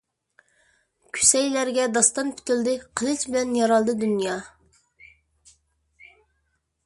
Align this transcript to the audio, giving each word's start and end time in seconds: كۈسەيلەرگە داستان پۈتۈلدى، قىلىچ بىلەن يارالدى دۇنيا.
كۈسەيلەرگە 1.17 1.83
داستان 1.97 2.31
پۈتۈلدى، 2.39 2.73
قىلىچ 3.01 3.27
بىلەن 3.31 3.53
يارالدى 3.57 3.97
دۇنيا. 4.05 4.41